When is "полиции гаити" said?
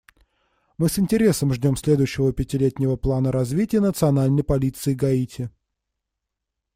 4.43-5.51